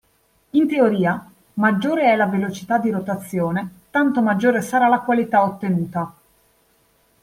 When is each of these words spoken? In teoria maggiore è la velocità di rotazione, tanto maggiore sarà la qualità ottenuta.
In 0.49 0.67
teoria 0.67 1.31
maggiore 1.53 2.05
è 2.11 2.15
la 2.15 2.25
velocità 2.25 2.79
di 2.79 2.89
rotazione, 2.89 3.81
tanto 3.91 4.23
maggiore 4.23 4.63
sarà 4.63 4.87
la 4.87 5.01
qualità 5.01 5.43
ottenuta. 5.43 6.13